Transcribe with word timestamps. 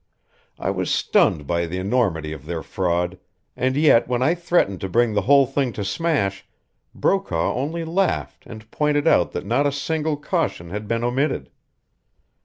I 0.57 0.71
was 0.71 0.89
stunned 0.91 1.45
by 1.45 1.67
the 1.67 1.77
enormity 1.77 2.33
of 2.33 2.47
their 2.47 2.63
fraud, 2.63 3.19
and 3.55 3.75
yet 3.77 4.07
when 4.07 4.23
I 4.23 4.33
threatened 4.33 4.81
to 4.81 4.89
bring 4.89 5.13
the 5.13 5.21
whole 5.29 5.45
thing 5.45 5.71
to 5.73 5.85
smash 5.85 6.43
Brokaw 6.95 7.53
only 7.53 7.85
laughed 7.85 8.47
and 8.47 8.71
pointed 8.71 9.05
out 9.07 9.31
that 9.33 9.45
not 9.45 9.67
a 9.67 9.71
single 9.71 10.17
caution 10.17 10.71
had 10.71 10.87
been 10.87 11.03
omitted. 11.03 11.51